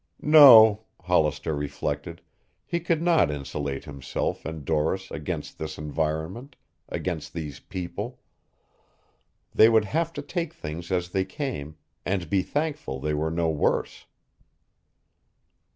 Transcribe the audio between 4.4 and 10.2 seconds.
and Doris against this environment, against these people. They would have